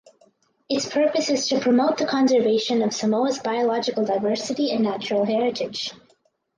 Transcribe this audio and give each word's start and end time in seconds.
Its 0.67 0.87
purpose 0.89 1.29
is 1.29 1.47
to 1.47 1.59
promote 1.59 1.95
the 1.99 2.07
conservation 2.07 2.81
of 2.81 2.91
Samoa’s 2.91 3.37
biological 3.37 4.03
diversity 4.03 4.71
and 4.71 4.83
natural 4.83 5.25
heritage. 5.25 5.93